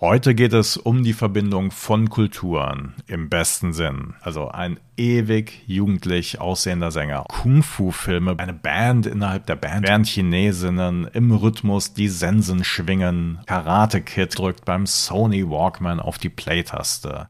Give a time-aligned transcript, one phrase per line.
[0.00, 4.14] Heute geht es um die Verbindung von Kulturen im besten Sinn.
[4.20, 7.24] Also ein ewig jugendlich aussehender Sänger.
[7.26, 13.40] Kung-Fu-Filme, eine Band innerhalb der Band, während Chinesinnen im Rhythmus die Sensen schwingen.
[13.46, 17.28] Karate Kid drückt beim Sony Walkman auf die Play-Taste.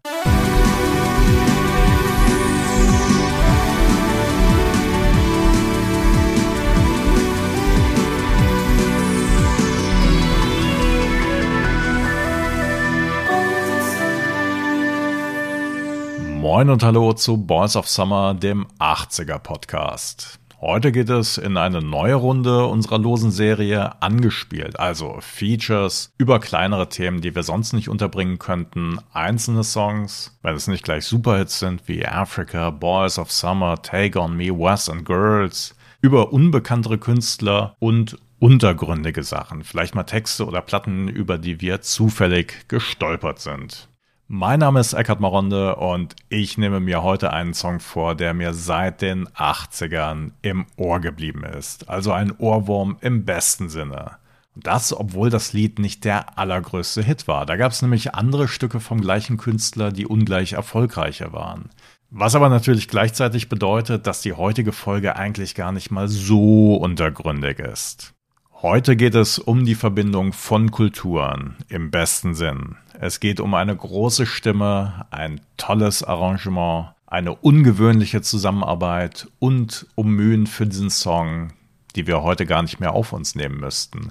[16.38, 20.38] Moin und hallo zu Boys of Summer, dem 80er Podcast.
[20.60, 26.88] Heute geht es in eine neue Runde unserer losen Serie angespielt, also Features über kleinere
[26.88, 31.88] Themen, die wir sonst nicht unterbringen könnten, einzelne Songs, wenn es nicht gleich Superhits sind
[31.88, 38.16] wie Africa, Boys of Summer, Take on Me, West and Girls, über unbekanntere Künstler und
[38.38, 43.87] untergründige Sachen, vielleicht mal Texte oder Platten, über die wir zufällig gestolpert sind.
[44.30, 48.52] Mein Name ist Eckhard Maronde und ich nehme mir heute einen Song vor, der mir
[48.52, 51.88] seit den 80ern im Ohr geblieben ist.
[51.88, 54.18] Also ein Ohrwurm im besten Sinne.
[54.54, 57.46] Und das, obwohl das Lied nicht der allergrößte Hit war.
[57.46, 61.70] Da gab es nämlich andere Stücke vom gleichen Künstler, die ungleich erfolgreicher waren.
[62.10, 67.60] Was aber natürlich gleichzeitig bedeutet, dass die heutige Folge eigentlich gar nicht mal so untergründig
[67.60, 68.12] ist.
[68.60, 72.74] Heute geht es um die Verbindung von Kulturen im besten Sinn.
[72.98, 80.48] Es geht um eine große Stimme, ein tolles Arrangement, eine ungewöhnliche Zusammenarbeit und um Mühen
[80.48, 81.52] für diesen Song,
[81.94, 84.10] die wir heute gar nicht mehr auf uns nehmen müssten.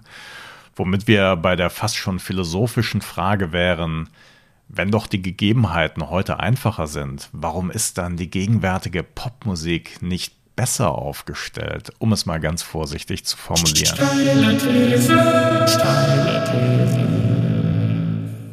[0.78, 4.08] Womit wir bei der fast schon philosophischen Frage wären,
[4.70, 10.92] wenn doch die Gegebenheiten heute einfacher sind, warum ist dann die gegenwärtige Popmusik nicht besser
[10.92, 13.98] aufgestellt, um es mal ganz vorsichtig zu formulieren.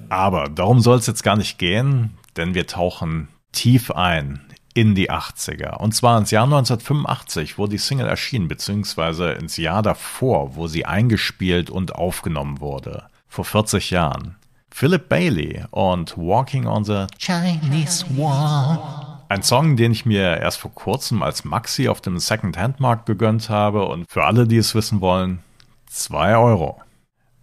[0.09, 4.41] Aber darum soll es jetzt gar nicht gehen, denn wir tauchen tief ein
[4.75, 5.79] in die 80er.
[5.79, 10.85] Und zwar ins Jahr 1985, wo die Single erschien, beziehungsweise ins Jahr davor, wo sie
[10.85, 13.05] eingespielt und aufgenommen wurde.
[13.29, 14.37] Vor 40 Jahren.
[14.71, 19.14] Philip Bailey und Walking on the Chinese Wall.
[19.29, 23.87] Ein Song, den ich mir erst vor kurzem als Maxi auf dem Second-Hand-Markt gegönnt habe
[23.87, 25.41] und für alle, die es wissen wollen,
[25.87, 26.81] 2 Euro.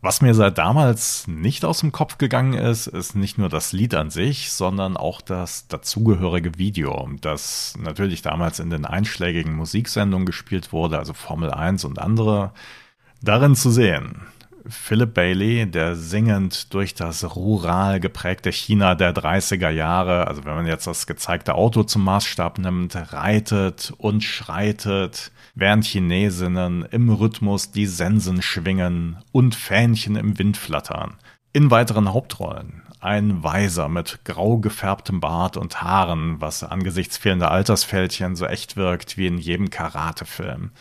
[0.02, 3.94] Was mir seit damals nicht aus dem Kopf gegangen ist, ist nicht nur das Lied
[3.94, 10.74] an sich, sondern auch das dazugehörige Video, das natürlich damals in den einschlägigen Musiksendungen gespielt
[10.74, 12.52] wurde, also Formel 1 und andere,
[13.22, 14.22] darin zu sehen.
[14.72, 20.66] Philip Bailey, der singend durch das rural geprägte China der 30er Jahre, also wenn man
[20.66, 27.86] jetzt das gezeigte Auto zum Maßstab nimmt, reitet und schreitet, während Chinesinnen im Rhythmus die
[27.86, 31.18] Sensen schwingen und Fähnchen im Wind flattern.
[31.54, 38.36] In weiteren Hauptrollen ein Weiser mit grau gefärbtem Bart und Haaren, was angesichts fehlender Altersfältchen
[38.36, 40.72] so echt wirkt wie in jedem Karatefilm.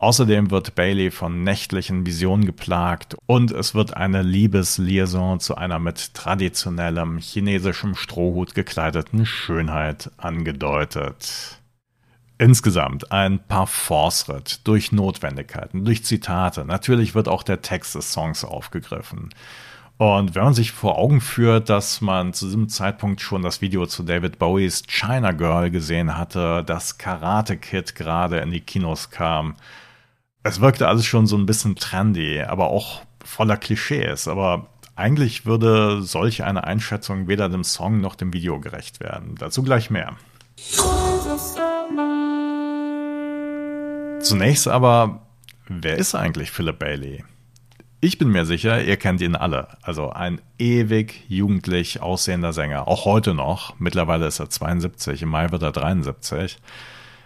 [0.00, 6.14] Außerdem wird Bailey von nächtlichen Visionen geplagt und es wird eine Liebesliaison zu einer mit
[6.14, 11.60] traditionellem chinesischem Strohhut gekleideten Schönheit angedeutet.
[12.38, 16.64] Insgesamt ein Parforce-Ritt durch Notwendigkeiten, durch Zitate.
[16.64, 19.28] Natürlich wird auch der Text des Songs aufgegriffen.
[19.98, 23.84] Und wenn man sich vor Augen führt, dass man zu diesem Zeitpunkt schon das Video
[23.84, 29.56] zu David Bowies China Girl gesehen hatte, dass Karate Kid gerade in die Kinos kam,
[30.42, 34.28] es wirkte alles schon so ein bisschen trendy, aber auch voller Klischees.
[34.28, 39.34] Aber eigentlich würde solch eine Einschätzung weder dem Song noch dem Video gerecht werden.
[39.38, 40.16] Dazu gleich mehr.
[44.20, 45.22] Zunächst aber,
[45.68, 47.24] wer ist eigentlich Philip Bailey?
[48.02, 49.68] Ich bin mir sicher, ihr kennt ihn alle.
[49.82, 52.88] Also ein ewig jugendlich aussehender Sänger.
[52.88, 53.78] Auch heute noch.
[53.78, 56.58] Mittlerweile ist er 72, im Mai wird er 73.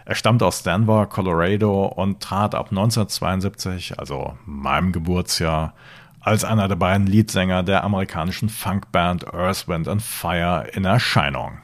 [0.06, 5.75] Er stammt aus Denver, Colorado und trat ab 1972, also meinem Geburtsjahr,
[6.20, 11.58] als einer der beiden Leadsänger der amerikanischen Funkband Earth, Wind and Fire in Erscheinung.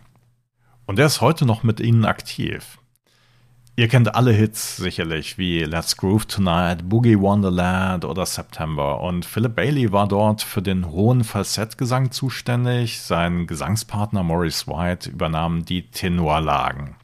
[0.86, 2.78] Und er ist heute noch mit ihnen aktiv.
[3.76, 9.00] Ihr kennt alle Hits sicherlich, wie Let's Groove Tonight, Boogie Wonderland oder September.
[9.00, 13.00] Und Philip Bailey war dort für den hohen Falsettgesang zuständig.
[13.00, 16.96] Sein Gesangspartner Maurice White übernahm die Tenorlagen.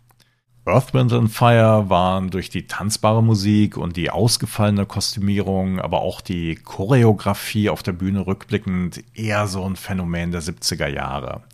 [0.68, 6.20] Earth, Wind and Fire waren durch die tanzbare Musik und die ausgefallene Kostümierung, aber auch
[6.20, 11.44] die Choreografie auf der Bühne rückblickend eher so ein Phänomen der 70er Jahre.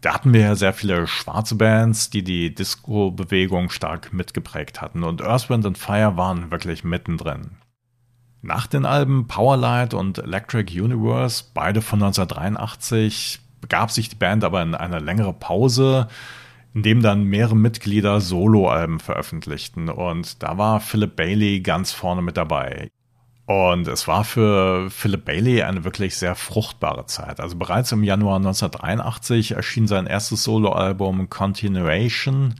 [0.00, 5.20] Da hatten wir ja sehr viele schwarze Bands, die die Disco-Bewegung stark mitgeprägt hatten und
[5.20, 7.58] Earth, Wind and Fire waren wirklich mittendrin.
[8.40, 14.62] Nach den Alben Powerlight und Electric Universe, beide von 1983, begab sich die Band aber
[14.62, 16.08] in eine längere Pause,
[16.76, 19.88] in dem dann mehrere Mitglieder Soloalben veröffentlichten.
[19.88, 22.90] Und da war Philip Bailey ganz vorne mit dabei.
[23.46, 27.40] Und es war für Philip Bailey eine wirklich sehr fruchtbare Zeit.
[27.40, 32.56] Also bereits im Januar 1983 erschien sein erstes Soloalbum Continuation.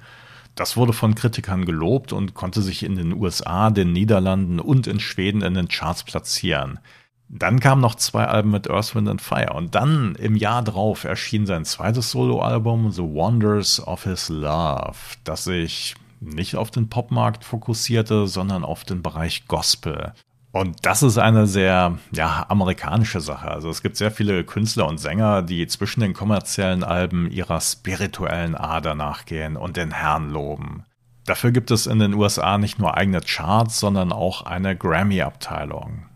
[0.54, 4.98] Das wurde von Kritikern gelobt und konnte sich in den USA, den Niederlanden und in
[4.98, 6.78] Schweden in den Charts platzieren.
[7.28, 11.04] Dann kamen noch zwei Alben mit Earth, Wind and Fire und dann im Jahr drauf
[11.04, 17.44] erschien sein zweites Soloalbum The Wonders of His Love, das sich nicht auf den Popmarkt
[17.44, 20.12] fokussierte, sondern auf den Bereich Gospel.
[20.52, 23.50] Und das ist eine sehr ja, amerikanische Sache.
[23.50, 28.54] Also es gibt sehr viele Künstler und Sänger, die zwischen den kommerziellen Alben ihrer spirituellen
[28.54, 30.84] Ader nachgehen und den Herrn loben.
[31.26, 36.06] Dafür gibt es in den USA nicht nur eigene Charts, sondern auch eine Grammy-Abteilung.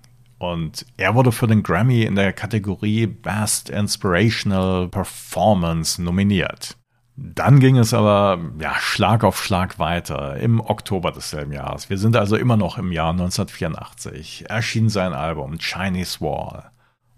[0.41, 6.79] Und er wurde für den Grammy in der Kategorie Best Inspirational Performance nominiert.
[7.15, 11.91] Dann ging es aber ja, Schlag auf Schlag weiter im Oktober desselben Jahres.
[11.91, 14.47] Wir sind also immer noch im Jahr 1984.
[14.49, 16.71] Erschien sein Album Chinese Wall.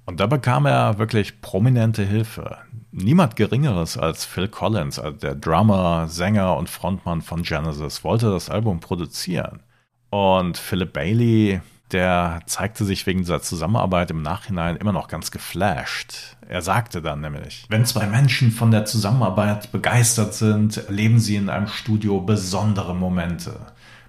[0.04, 2.58] Und da bekam er wirklich prominente Hilfe.
[2.90, 8.50] Niemand Geringeres als Phil Collins, also der Drummer, Sänger und Frontmann von Genesis, wollte das
[8.50, 9.62] Album produzieren.
[10.10, 11.60] Und Philip Bailey
[11.92, 16.36] der zeigte sich wegen dieser Zusammenarbeit im Nachhinein immer noch ganz geflasht.
[16.48, 21.48] Er sagte dann nämlich, wenn zwei Menschen von der Zusammenarbeit begeistert sind, erleben sie in
[21.48, 23.58] einem Studio besondere Momente.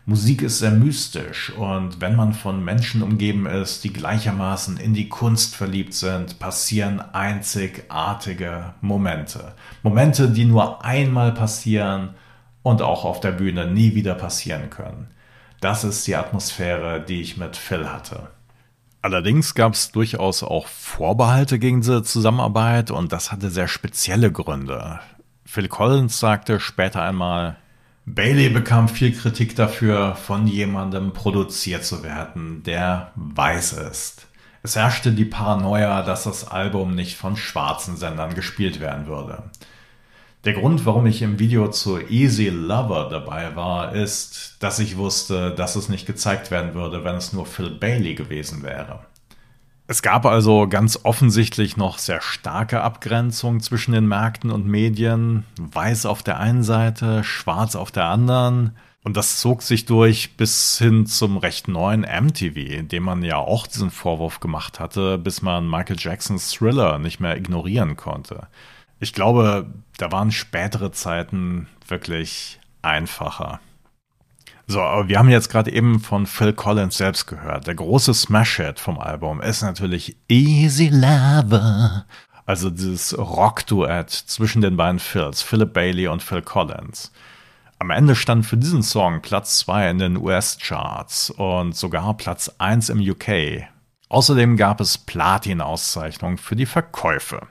[0.06, 5.08] Musik ist sehr mystisch und wenn man von Menschen umgeben ist, die gleichermaßen in die
[5.08, 9.54] Kunst verliebt sind, passieren einzigartige Momente.
[9.82, 12.16] Momente, die nur einmal passieren
[12.64, 15.08] und auch auf der Bühne nie wieder passieren können.
[15.64, 18.28] Das ist die Atmosphäre, die ich mit Phil hatte.
[19.02, 25.00] Allerdings gab es durchaus auch Vorbehalte gegen diese Zusammenarbeit und das hatte sehr spezielle Gründe.
[25.46, 27.56] Phil Collins sagte später einmal,
[28.06, 34.28] Bailey bekam viel Kritik dafür, von jemandem produziert zu werden, der weiß ist.
[34.64, 39.44] Es herrschte die Paranoia, dass das Album nicht von schwarzen Sendern gespielt werden würde.
[40.46, 45.52] Der Grund, warum ich im Video zu Easy Lover dabei war, ist, dass ich wusste,
[45.52, 49.06] dass es nicht gezeigt werden würde, wenn es nur Phil Bailey gewesen wäre.
[49.88, 55.46] Es gab also ganz offensichtlich noch sehr starke Abgrenzung zwischen den Märkten und Medien.
[55.58, 58.76] Weiß auf der einen Seite, schwarz auf der anderen.
[59.02, 63.66] Und das zog sich durch bis hin zum recht neuen MTV, dem man ja auch
[63.66, 68.48] diesen Vorwurf gemacht hatte, bis man Michael Jacksons Thriller nicht mehr ignorieren konnte.
[69.04, 69.68] Ich glaube,
[69.98, 73.60] da waren spätere Zeiten wirklich einfacher.
[74.66, 77.68] So, aber wir haben jetzt gerade eben von Phil Collins selbst gehört.
[77.68, 82.06] Der große Smash-Hit vom Album ist natürlich Easy Lover.
[82.46, 87.12] Also dieses Rock-Duett zwischen den beiden Phils, Philip Bailey und Phil Collins.
[87.80, 92.88] Am Ende stand für diesen Song Platz 2 in den US-Charts und sogar Platz 1
[92.88, 93.68] im UK.
[94.08, 97.50] Außerdem gab es Platin-Auszeichnungen für die Verkäufe.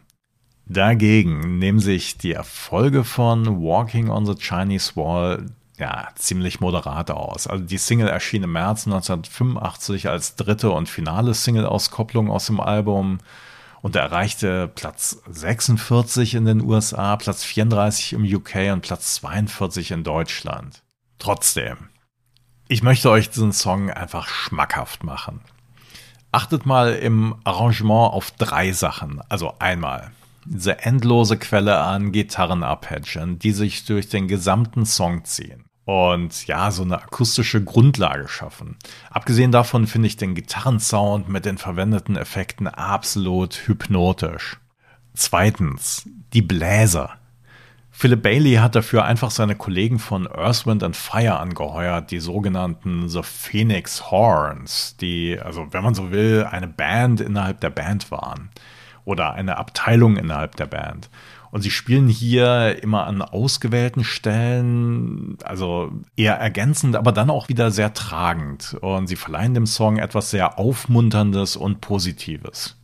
[0.67, 5.47] Dagegen nehmen sich die Erfolge von Walking on the Chinese Wall
[5.79, 7.47] ja, ziemlich moderat aus.
[7.47, 13.19] Also die Single erschien im März 1985 als dritte und finale Single-Auskopplung aus dem Album
[13.81, 20.05] und erreichte Platz 46 in den USA, Platz 34 im UK und Platz 42 in
[20.05, 20.83] Deutschland.
[21.19, 21.89] Trotzdem,
[22.69, 25.41] ich möchte euch diesen Song einfach schmackhaft machen.
[26.31, 29.21] Achtet mal im Arrangement auf drei Sachen.
[29.29, 30.13] Also einmal,
[30.45, 36.83] diese endlose Quelle an Gitarrenarpeggien, die sich durch den gesamten Song ziehen und ja, so
[36.83, 38.77] eine akustische Grundlage schaffen.
[39.11, 44.59] Abgesehen davon finde ich den Gitarrensound mit den verwendeten Effekten absolut hypnotisch.
[45.15, 47.11] Zweitens, die Bläser.
[47.91, 53.09] Philip Bailey hat dafür einfach seine Kollegen von Earth, Wind and Fire angeheuert, die sogenannten
[53.09, 58.51] The Phoenix Horns, die, also wenn man so will, eine Band innerhalb der Band waren
[59.05, 61.11] oder eine Abteilung innerhalb der Band.
[61.51, 67.71] Und sie spielen hier immer an ausgewählten Stellen, also eher ergänzend, aber dann auch wieder
[67.71, 68.79] sehr tragend.
[68.81, 72.77] Und sie verleihen dem Song etwas sehr Aufmunterndes und Positives.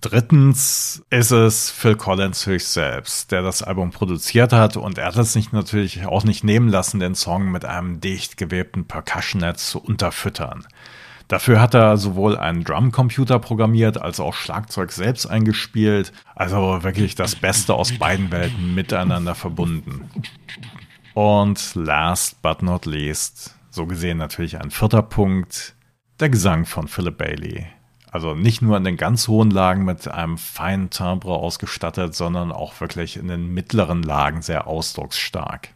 [0.00, 5.16] Drittens ist es Phil Collins höchst selbst, der das Album produziert hat und er hat
[5.16, 9.82] es sich natürlich auch nicht nehmen lassen, den Song mit einem dicht gewebten Percussion-Netz zu
[9.82, 10.66] unterfüttern.
[11.28, 16.12] Dafür hat er sowohl einen Drumcomputer programmiert als auch Schlagzeug selbst eingespielt.
[16.36, 20.08] Also wirklich das Beste aus beiden Welten miteinander verbunden.
[21.14, 25.74] Und last but not least, so gesehen natürlich ein vierter Punkt,
[26.20, 27.66] der Gesang von Philip Bailey.
[28.12, 32.80] Also nicht nur in den ganz hohen Lagen mit einem feinen Timbre ausgestattet, sondern auch
[32.80, 35.70] wirklich in den mittleren Lagen sehr ausdrucksstark.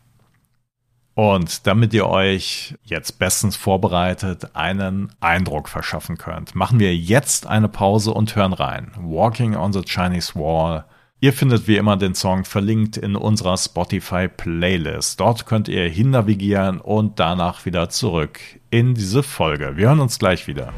[1.20, 7.68] Und damit ihr euch jetzt bestens vorbereitet einen Eindruck verschaffen könnt, machen wir jetzt eine
[7.68, 8.92] Pause und hören rein.
[8.98, 10.86] Walking on the Chinese Wall.
[11.20, 15.20] Ihr findet wie immer den Song verlinkt in unserer Spotify Playlist.
[15.20, 19.76] Dort könnt ihr hinnavigieren und danach wieder zurück in diese Folge.
[19.76, 20.72] Wir hören uns gleich wieder.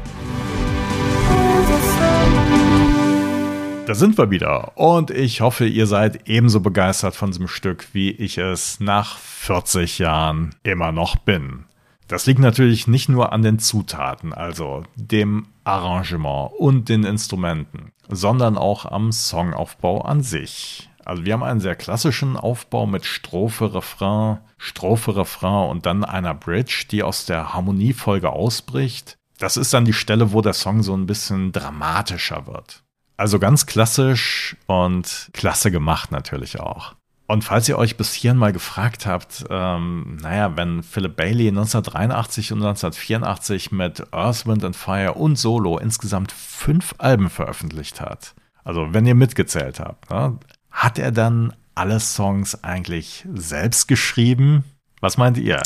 [3.85, 8.11] Da sind wir wieder und ich hoffe, ihr seid ebenso begeistert von diesem Stück, wie
[8.11, 11.65] ich es nach 40 Jahren immer noch bin.
[12.07, 18.57] Das liegt natürlich nicht nur an den Zutaten, also dem Arrangement und den Instrumenten, sondern
[18.57, 20.89] auch am Songaufbau an sich.
[21.03, 26.33] Also wir haben einen sehr klassischen Aufbau mit Strophe, Refrain, Strophe, Refrain und dann einer
[26.33, 29.17] Bridge, die aus der Harmoniefolge ausbricht.
[29.39, 32.82] Das ist dann die Stelle, wo der Song so ein bisschen dramatischer wird.
[33.17, 36.95] Also ganz klassisch und klasse gemacht natürlich auch.
[37.25, 42.51] Und falls ihr euch bis hierhin mal gefragt habt, ähm, naja, wenn Philip Bailey 1983
[42.51, 48.93] und 1984 mit Earth, Wind and Fire und Solo insgesamt fünf Alben veröffentlicht hat, also
[48.93, 50.37] wenn ihr mitgezählt habt, ne,
[50.69, 54.63] hat er dann alle Songs eigentlich selbst geschrieben?
[54.99, 55.61] Was meint ihr?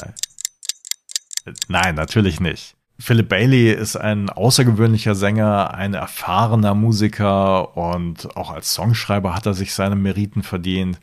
[1.68, 2.76] Nein, natürlich nicht.
[3.00, 9.54] Philip Bailey ist ein außergewöhnlicher Sänger, ein erfahrener Musiker und auch als Songschreiber hat er
[9.54, 11.00] sich seine Meriten verdient.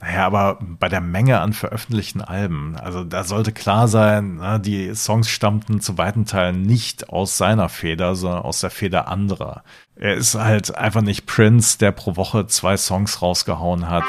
[0.00, 5.30] Naja, aber bei der Menge an veröffentlichten Alben, also da sollte klar sein, die Songs
[5.30, 9.62] stammten zu weiten Teilen nicht aus seiner Feder, sondern aus der Feder anderer.
[9.94, 14.04] Er ist halt einfach nicht Prince, der pro Woche zwei Songs rausgehauen hat.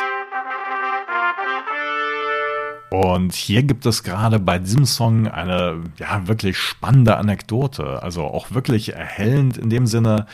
[2.89, 8.51] Und hier gibt es gerade bei diesem Song eine ja wirklich spannende Anekdote, also auch
[8.51, 10.25] wirklich erhellend in dem Sinne,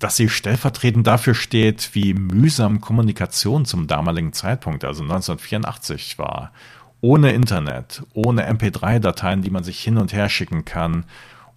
[0.00, 6.52] dass sie stellvertretend dafür steht, wie mühsam Kommunikation zum damaligen Zeitpunkt, also 1984 war.
[7.00, 11.04] Ohne Internet, ohne MP3-Dateien, die man sich hin und her schicken kann,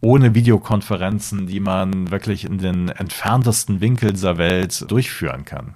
[0.02, 5.75] ohne Videokonferenzen, die man wirklich in den entferntesten Winkel dieser Welt durchführen kann.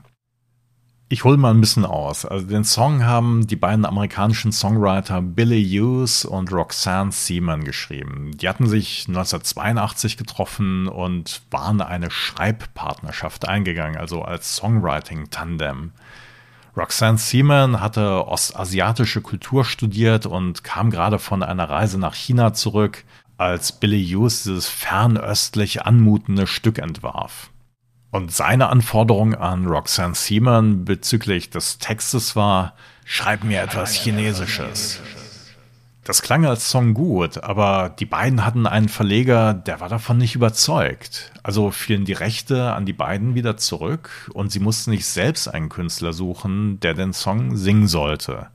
[1.12, 2.24] Ich hole mal ein bisschen aus.
[2.24, 8.38] Also den Song haben die beiden amerikanischen Songwriter Billy Hughes und Roxanne Seaman geschrieben.
[8.38, 15.94] Die hatten sich 1982 getroffen und waren eine Schreibpartnerschaft eingegangen, also als Songwriting-Tandem.
[16.78, 23.04] Roxanne Seaman hatte ostasiatische Kultur studiert und kam gerade von einer Reise nach China zurück,
[23.36, 27.50] als Billy Hughes dieses fernöstlich anmutende Stück entwarf.
[28.12, 32.74] Und seine Anforderung an Roxanne Seaman bezüglich des Textes war,
[33.06, 35.00] schreib mir etwas Chinesisches.
[36.04, 40.34] Das klang als Song gut, aber die beiden hatten einen Verleger, der war davon nicht
[40.34, 41.32] überzeugt.
[41.44, 45.70] Also fielen die Rechte an die beiden wieder zurück und sie mussten sich selbst einen
[45.70, 48.48] Künstler suchen, der den Song singen sollte.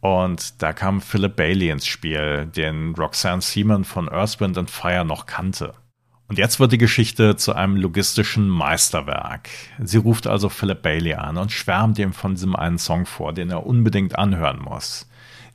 [0.00, 5.06] Und da kam Philip Bailey ins Spiel, den Roxanne Seaman von Earth, Wind and Fire
[5.06, 5.72] noch kannte.
[6.28, 9.48] Und jetzt wird die Geschichte zu einem logistischen Meisterwerk.
[9.82, 13.48] Sie ruft also Philip Bailey an und schwärmt ihm von diesem einen Song vor, den
[13.48, 15.08] er unbedingt anhören muss.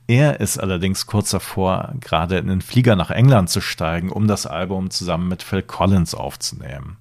[0.08, 4.46] Er ist allerdings kurz davor, gerade in den Flieger nach England zu steigen, um das
[4.46, 6.96] Album zusammen mit Phil Collins aufzunehmen.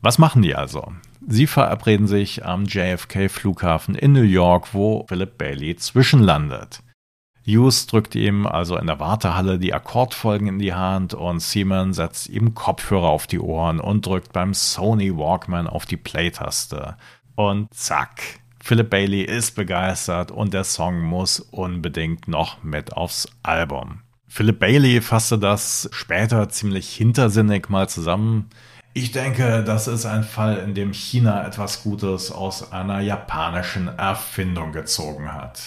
[0.00, 0.92] Was machen die also?
[1.26, 6.80] Sie verabreden sich am JFK-Flughafen in New York, wo Philip Bailey zwischenlandet.
[7.48, 12.28] Hughes drückt ihm also in der Wartehalle die Akkordfolgen in die Hand und Seaman setzt
[12.28, 16.96] ihm Kopfhörer auf die Ohren und drückt beim Sony Walkman auf die Play-Taste.
[17.36, 24.02] Und zack, Philip Bailey ist begeistert und der Song muss unbedingt noch mit aufs Album.
[24.26, 28.50] Philip Bailey fasste das später ziemlich hintersinnig mal zusammen.
[28.92, 34.72] Ich denke, das ist ein Fall, in dem China etwas Gutes aus einer japanischen Erfindung
[34.72, 35.62] gezogen hat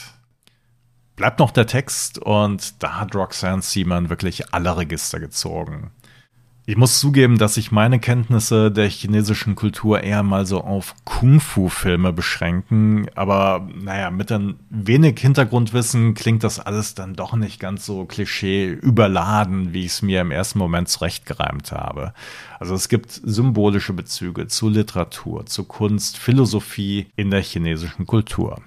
[1.16, 5.92] bleibt noch der Text und da hat Roxanne Seaman wirklich alle Register gezogen.
[6.68, 12.14] Ich muss zugeben, dass sich meine Kenntnisse der chinesischen Kultur eher mal so auf Kung-Fu-Filme
[12.14, 18.06] beschränken, aber naja, mit ein wenig Hintergrundwissen klingt das alles dann doch nicht ganz so
[18.06, 22.14] klischee überladen, wie ich es mir im ersten Moment zurechtgereimt habe.
[22.60, 28.62] Also es gibt symbolische Bezüge zu Literatur, zu Kunst, Philosophie in der chinesischen Kultur.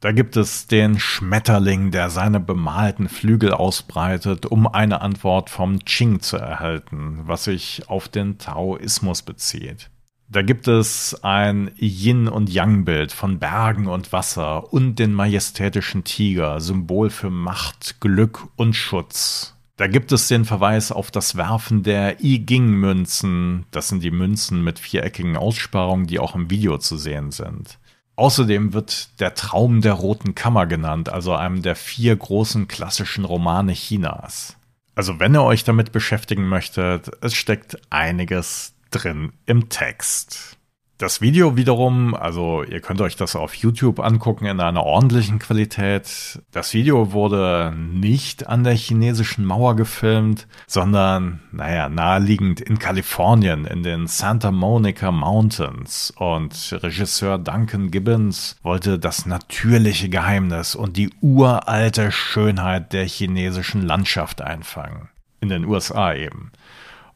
[0.00, 6.20] Da gibt es den Schmetterling, der seine bemalten Flügel ausbreitet, um eine Antwort vom Qing
[6.20, 9.90] zu erhalten, was sich auf den Taoismus bezieht.
[10.26, 16.60] Da gibt es ein Yin- und Yang-Bild von Bergen und Wasser und den majestätischen Tiger,
[16.60, 19.54] Symbol für Macht, Glück und Schutz.
[19.76, 23.66] Da gibt es den Verweis auf das Werfen der I-Ging-Münzen.
[23.70, 27.79] Das sind die Münzen mit viereckigen Aussparungen, die auch im Video zu sehen sind.
[28.20, 33.72] Außerdem wird der Traum der Roten Kammer genannt, also einem der vier großen klassischen Romane
[33.72, 34.58] Chinas.
[34.94, 40.58] Also wenn ihr euch damit beschäftigen möchtet, es steckt einiges drin im Text.
[41.00, 46.42] Das Video wiederum, also ihr könnt euch das auf YouTube angucken in einer ordentlichen Qualität.
[46.52, 53.82] Das Video wurde nicht an der chinesischen Mauer gefilmt, sondern, naja, naheliegend in Kalifornien, in
[53.82, 56.12] den Santa Monica Mountains.
[56.18, 64.42] Und Regisseur Duncan Gibbons wollte das natürliche Geheimnis und die uralte Schönheit der chinesischen Landschaft
[64.42, 65.08] einfangen.
[65.40, 66.52] In den USA eben.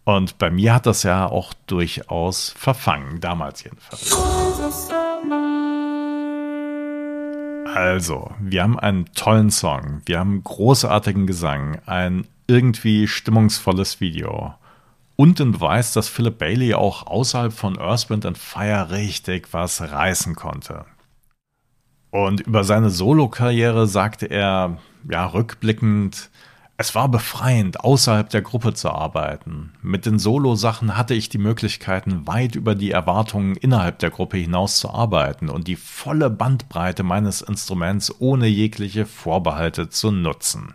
[0.05, 4.13] Und bei mir hat das ja auch durchaus verfangen, damals jedenfalls.
[7.75, 14.55] Also, wir haben einen tollen Song, wir haben großartigen Gesang, ein irgendwie stimmungsvolles Video
[15.17, 19.81] und den Beweis, dass Philip Bailey auch außerhalb von Earth, Wind and Fire richtig was
[19.81, 20.85] reißen konnte.
[22.11, 24.79] Und über seine Solokarriere sagte er,
[25.11, 26.31] ja, rückblickend,
[26.77, 29.73] es war befreiend, außerhalb der Gruppe zu arbeiten.
[29.81, 34.79] Mit den Solo-Sachen hatte ich die Möglichkeiten, weit über die Erwartungen innerhalb der Gruppe hinaus
[34.79, 40.75] zu arbeiten und die volle Bandbreite meines Instruments ohne jegliche Vorbehalte zu nutzen.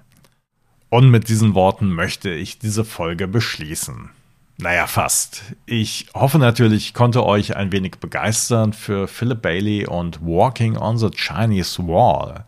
[0.87, 4.09] Und mit diesen Worten möchte ich diese Folge beschließen.
[4.57, 5.43] Naja, fast.
[5.65, 10.97] Ich hoffe natürlich, ich konnte euch ein wenig begeistern für Philip Bailey und Walking on
[10.97, 12.45] the Chinese Wall,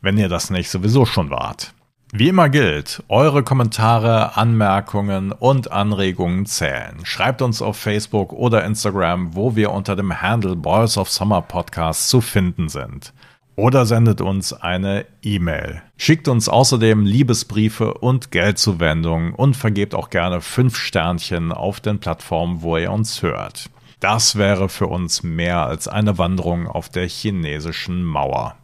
[0.00, 1.72] wenn ihr das nicht sowieso schon wart.
[2.12, 7.00] Wie immer gilt, eure Kommentare, Anmerkungen und Anregungen zählen.
[7.02, 12.08] Schreibt uns auf Facebook oder Instagram, wo wir unter dem Handle Boys of Summer Podcast
[12.08, 13.12] zu finden sind.
[13.56, 15.82] Oder sendet uns eine E-Mail.
[15.96, 22.62] Schickt uns außerdem Liebesbriefe und Geldzuwendungen und vergebt auch gerne fünf Sternchen auf den Plattformen,
[22.62, 23.68] wo ihr uns hört.
[23.98, 28.56] Das wäre für uns mehr als eine Wanderung auf der chinesischen Mauer.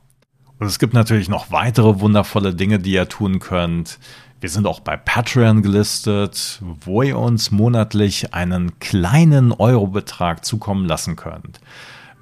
[0.62, 3.98] Und es gibt natürlich noch weitere wundervolle Dinge, die ihr tun könnt.
[4.40, 11.16] Wir sind auch bei Patreon gelistet, wo ihr uns monatlich einen kleinen Eurobetrag zukommen lassen
[11.16, 11.59] könnt.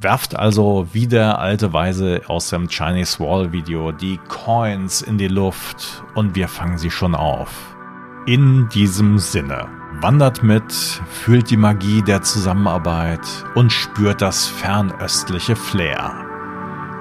[0.00, 5.28] Werft also wie der alte Weise aus dem Chinese Wall Video die Coins in die
[5.28, 7.76] Luft und wir fangen sie schon auf.
[8.24, 9.68] In diesem Sinne,
[10.00, 13.20] wandert mit, fühlt die Magie der Zusammenarbeit
[13.54, 16.29] und spürt das fernöstliche Flair.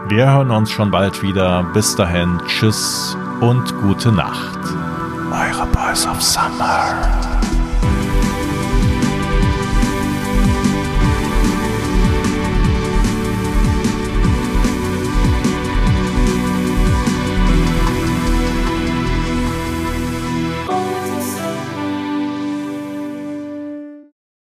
[0.07, 1.63] Wir hören uns schon bald wieder.
[1.73, 4.59] Bis dahin, tschüss und gute Nacht.
[5.31, 7.38] Eure Boys of Summer.